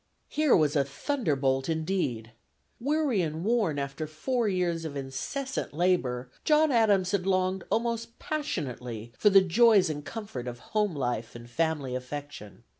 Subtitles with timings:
[0.29, 2.31] Here was a thunderbolt indeed!
[2.79, 9.13] Weary and worn after four years of incessant labor, John Adams had longed almost passionately
[9.15, 12.63] for the joys and comforts of home life and family affection.